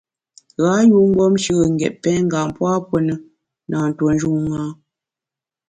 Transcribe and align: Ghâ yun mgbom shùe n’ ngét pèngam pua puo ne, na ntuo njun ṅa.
Ghâ 0.61 0.73
yun 0.89 1.05
mgbom 1.09 1.33
shùe 1.43 1.65
n’ 1.67 1.73
ngét 1.75 1.93
pèngam 2.03 2.49
pua 2.55 2.75
puo 2.87 2.97
ne, 3.07 3.15
na 3.69 3.77
ntuo 3.89 4.09
njun 4.13 4.39
ṅa. 4.53 4.65